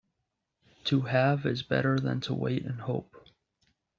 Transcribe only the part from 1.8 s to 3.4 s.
than to wait and hope.